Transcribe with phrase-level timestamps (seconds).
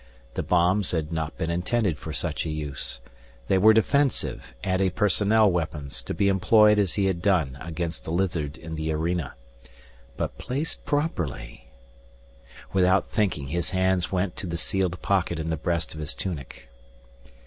[0.33, 3.01] The bombs had not been intended for such a use.
[3.47, 8.11] They were defensive, anti personal weapons to be employed as he had done against the
[8.11, 9.35] lizard in the arena.
[10.17, 11.67] But placed properly
[12.73, 16.67] Without thinking his hands went to the sealed pocket in the breast of his tunic.